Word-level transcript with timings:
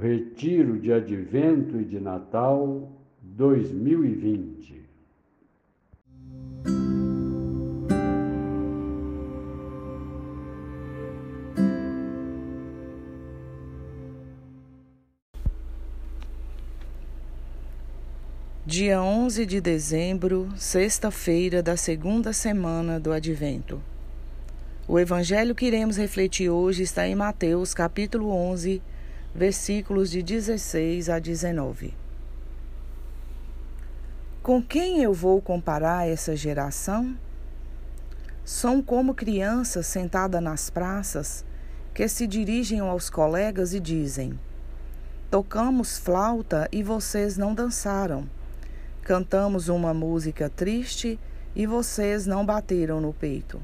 Retiro 0.00 0.78
de 0.78 0.92
Advento 0.92 1.80
e 1.80 1.84
de 1.84 1.98
Natal 1.98 2.88
2020. 3.20 4.86
Dia 18.64 19.02
11 19.02 19.46
de 19.46 19.60
dezembro, 19.60 20.48
sexta-feira 20.54 21.60
da 21.60 21.76
segunda 21.76 22.32
semana 22.32 23.00
do 23.00 23.10
Advento. 23.10 23.82
O 24.86 24.96
evangelho 24.96 25.56
que 25.56 25.66
iremos 25.66 25.96
refletir 25.96 26.50
hoje 26.50 26.84
está 26.84 27.08
em 27.08 27.16
Mateus, 27.16 27.74
capítulo 27.74 28.30
11, 28.30 28.80
versículos 29.34 30.10
de 30.10 30.22
16 30.22 31.08
a 31.08 31.18
19. 31.18 31.94
Com 34.42 34.62
quem 34.62 35.02
eu 35.02 35.12
vou 35.12 35.42
comparar 35.42 36.08
essa 36.08 36.34
geração? 36.34 37.16
São 38.44 38.80
como 38.80 39.14
crianças 39.14 39.86
sentadas 39.86 40.42
nas 40.42 40.70
praças 40.70 41.44
que 41.92 42.08
se 42.08 42.26
dirigem 42.26 42.80
aos 42.80 43.10
colegas 43.10 43.74
e 43.74 43.80
dizem: 43.80 44.38
Tocamos 45.30 45.98
flauta 45.98 46.66
e 46.72 46.82
vocês 46.82 47.36
não 47.36 47.54
dançaram. 47.54 48.26
Cantamos 49.02 49.68
uma 49.68 49.92
música 49.92 50.48
triste 50.48 51.18
e 51.54 51.66
vocês 51.66 52.26
não 52.26 52.46
bateram 52.46 53.00
no 53.00 53.12
peito. 53.12 53.60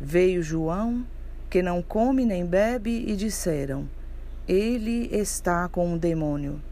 Veio 0.00 0.42
João, 0.42 1.06
que 1.48 1.62
não 1.62 1.80
come 1.80 2.24
nem 2.24 2.44
bebe, 2.44 3.04
e 3.06 3.14
disseram: 3.14 3.88
Ele 4.48 5.08
está 5.10 5.68
com 5.68 5.94
um 5.94 5.98
demônio. 5.98 6.62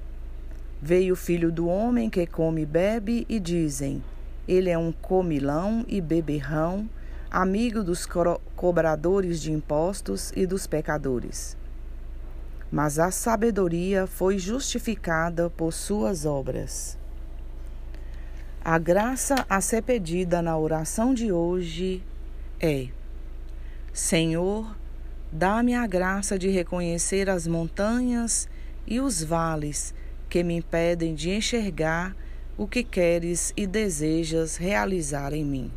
Veio 0.81 1.15
o 1.15 1.17
filho 1.17 1.51
do 1.51 1.67
homem 1.67 2.09
que 2.09 2.25
come 2.25 2.63
e 2.63 2.67
bebe, 2.67 3.27
e 3.29 3.41
dizem: 3.41 4.01
Ele 4.47 4.71
é 4.71 4.79
um 4.79 4.93
comilão 4.93 5.85
e 5.89 6.01
beberrão, 6.01 6.89
amigo 7.29 7.83
dos 7.83 8.07
cobradores 8.55 9.43
de 9.43 9.51
impostos 9.51 10.33
e 10.37 10.47
dos 10.47 10.69
pecadores. 10.69 11.57
Mas 12.71 13.01
a 13.01 13.11
sabedoria 13.11 14.07
foi 14.07 14.39
justificada 14.39 15.51
por 15.51 15.73
suas 15.73 16.25
obras. 16.25 16.97
A 18.65 18.79
graça 18.79 19.45
a 19.51 19.61
ser 19.61 19.83
pedida 19.83 20.41
na 20.41 20.57
oração 20.57 21.13
de 21.13 21.33
hoje 21.33 22.05
é: 22.61 22.87
Senhor, 23.93 24.77
dá-me 25.37 25.75
a 25.75 25.85
graça 25.85 26.39
de 26.39 26.49
reconhecer 26.49 27.29
as 27.29 27.45
montanhas 27.45 28.49
e 28.87 29.01
os 29.01 29.21
vales 29.21 29.93
que 30.31 30.45
me 30.45 30.55
impedem 30.59 31.13
de 31.13 31.31
enxergar 31.31 32.15
o 32.57 32.69
que 32.69 32.85
queres 32.85 33.53
e 33.57 33.67
desejas 33.67 34.57
realizar 34.57 35.33
em 35.33 35.45
mim. 35.45 35.73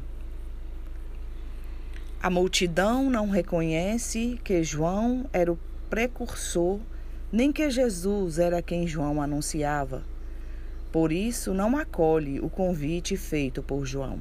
A 2.22 2.30
multidão 2.30 3.09
não 3.09 3.31
reconhece 3.31 4.39
que 4.44 4.63
João 4.63 5.25
era 5.33 5.52
o 5.52 5.58
precursor, 5.89 6.80
nem 7.31 7.52
que 7.52 7.67
Jesus 7.72 8.38
era 8.38 8.61
quem 8.61 8.85
João 8.85 9.19
anunciava. 9.19 10.03
Por 10.91 11.11
isso, 11.11 11.52
não 11.52 11.75
acolhe 11.75 12.39
o 12.39 12.50
convite 12.50 13.17
feito 13.17 13.63
por 13.63 13.88
João. 13.88 14.19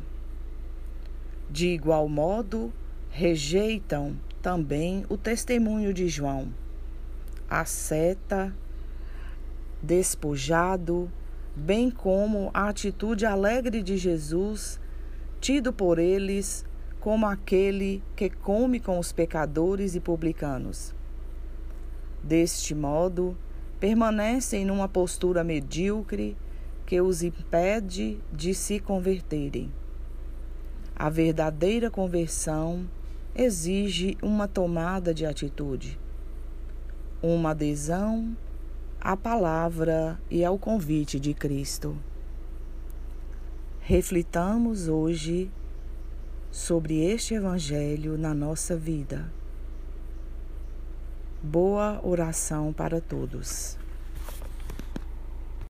De 1.51 1.69
igual 1.69 2.09
modo, 2.09 2.73
rejeitam 3.11 4.17
também 4.47 5.05
o 5.09 5.17
testemunho 5.17 5.93
de 5.93 6.07
João. 6.07 6.55
A 7.51 7.65
seta, 7.65 8.55
despojado, 9.83 11.11
bem 11.57 11.91
como 11.91 12.53
a 12.55 12.69
atitude 12.69 13.27
alegre 13.27 13.83
de 13.83 13.97
Jesus, 13.97 14.79
tido 15.41 15.73
por 15.73 15.99
eles 15.99 16.65
como 17.01 17.27
aquele 17.27 18.01
que 18.15 18.31
come 18.31 18.79
com 18.79 19.01
os 19.01 19.11
pecadores 19.11 19.97
e 19.97 20.01
publicanos. 20.01 20.95
Deste 22.23 22.73
modo, 22.73 23.37
permanecem 23.81 24.65
numa 24.65 24.89
postura 24.89 25.43
medíocre 25.43 26.37
que 26.87 27.01
os 27.01 27.25
impede 27.25 28.17
de 28.33 28.55
se 28.55 28.79
converterem. 28.79 29.73
A 30.95 31.11
verdadeira 31.11 31.91
conversão 31.91 32.87
exige 33.37 34.17
uma 34.23 34.49
tomada 34.49 35.13
de 35.13 35.27
atitude, 35.27 35.99
uma 37.23 37.51
adesão 37.51 38.35
à 38.99 39.15
palavra 39.15 40.19
e 40.31 40.43
ao 40.43 40.59
convite 40.59 41.21
de 41.21 41.35
Cristo. 41.35 41.97
Reflitamos 43.81 44.89
hoje 44.89 45.51
sobre 46.51 47.05
este 47.05 47.35
Evangelho 47.35 48.17
na 48.17 48.33
nossa 48.33 48.75
vida. 48.75 49.31
Boa 51.43 52.01
oração 52.03 52.73
para 52.73 53.01
todos. 53.01 53.79